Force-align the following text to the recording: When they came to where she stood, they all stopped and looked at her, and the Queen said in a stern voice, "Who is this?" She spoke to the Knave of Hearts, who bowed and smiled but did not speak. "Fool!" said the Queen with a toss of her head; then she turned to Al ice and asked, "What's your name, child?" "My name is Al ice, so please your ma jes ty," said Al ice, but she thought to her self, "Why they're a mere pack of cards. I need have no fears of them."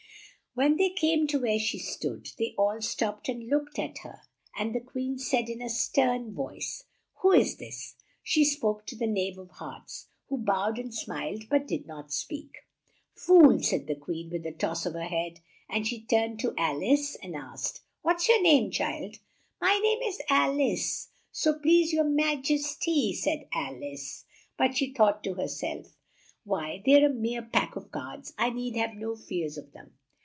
When 0.53 0.75
they 0.75 0.89
came 0.89 1.27
to 1.27 1.39
where 1.39 1.57
she 1.59 1.79
stood, 1.79 2.27
they 2.37 2.53
all 2.57 2.81
stopped 2.81 3.29
and 3.29 3.47
looked 3.47 3.79
at 3.79 3.99
her, 3.99 4.19
and 4.59 4.75
the 4.75 4.81
Queen 4.81 5.17
said 5.17 5.47
in 5.47 5.61
a 5.61 5.69
stern 5.69 6.33
voice, 6.33 6.83
"Who 7.21 7.31
is 7.31 7.55
this?" 7.55 7.95
She 8.21 8.43
spoke 8.43 8.85
to 8.87 8.97
the 8.97 9.07
Knave 9.07 9.37
of 9.37 9.49
Hearts, 9.51 10.09
who 10.27 10.37
bowed 10.37 10.77
and 10.77 10.93
smiled 10.93 11.45
but 11.49 11.69
did 11.69 11.87
not 11.87 12.11
speak. 12.11 12.51
"Fool!" 13.15 13.61
said 13.63 13.87
the 13.87 13.95
Queen 13.95 14.29
with 14.29 14.45
a 14.45 14.51
toss 14.51 14.85
of 14.85 14.91
her 14.91 15.05
head; 15.05 15.39
then 15.71 15.85
she 15.85 16.01
turned 16.03 16.41
to 16.41 16.53
Al 16.57 16.83
ice 16.83 17.15
and 17.23 17.33
asked, 17.33 17.79
"What's 18.01 18.27
your 18.27 18.41
name, 18.41 18.71
child?" 18.71 19.19
"My 19.61 19.79
name 19.81 20.01
is 20.03 20.21
Al 20.29 20.59
ice, 20.59 21.11
so 21.31 21.59
please 21.59 21.93
your 21.93 22.03
ma 22.03 22.35
jes 22.43 22.75
ty," 22.75 23.13
said 23.13 23.47
Al 23.53 23.81
ice, 23.81 24.25
but 24.57 24.75
she 24.75 24.91
thought 24.93 25.23
to 25.23 25.35
her 25.35 25.47
self, 25.47 25.95
"Why 26.43 26.83
they're 26.85 27.05
a 27.09 27.13
mere 27.13 27.41
pack 27.41 27.77
of 27.77 27.89
cards. 27.89 28.33
I 28.37 28.49
need 28.49 28.75
have 28.75 28.95
no 28.95 29.15
fears 29.15 29.57
of 29.57 29.71
them." 29.71 29.93